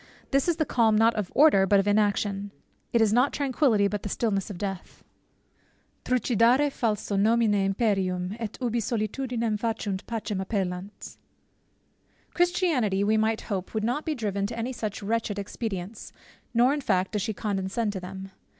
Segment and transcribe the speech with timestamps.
[0.31, 2.49] This is the calm, not of order, but of inaction;
[2.91, 5.03] it is not tranquillity, but the stillness of death;
[6.05, 11.17] Trucidare falso nomine imperium, & ubi solitudinem faciunt, pacem appellant
[12.33, 16.11] Christianity, we might hope, would not be driven to any such wretched expedients;
[16.51, 18.31] nor in fact does she condescend to them.